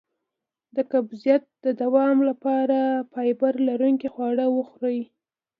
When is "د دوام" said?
1.65-2.17